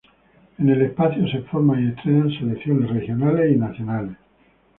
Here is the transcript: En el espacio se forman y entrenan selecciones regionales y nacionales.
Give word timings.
En 0.57 0.67
el 0.67 0.81
espacio 0.81 1.27
se 1.27 1.43
forman 1.43 1.79
y 1.79 1.83
entrenan 1.89 2.31
selecciones 2.31 2.89
regionales 2.89 3.51
y 3.55 3.55
nacionales. 3.59 4.17